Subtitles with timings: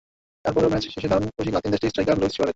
[0.43, 2.49] তার পরও ম্যাচ শেষে দারুণ খুশি লাতিন দেশটির স্ট্রাইকার লুইস সুয়ারেজ।